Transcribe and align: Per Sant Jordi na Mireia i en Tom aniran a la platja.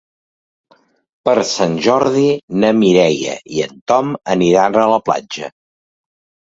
Per 1.29 1.35
Sant 1.49 1.75
Jordi 1.89 2.25
na 2.65 2.73
Mireia 2.81 3.39
i 3.59 3.65
en 3.69 3.79
Tom 3.93 4.13
aniran 4.39 4.83
a 4.87 4.89
la 4.97 5.03
platja. 5.11 5.57